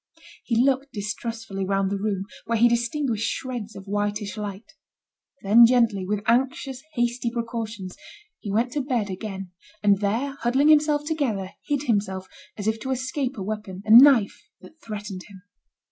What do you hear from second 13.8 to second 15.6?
a knife that threatened him.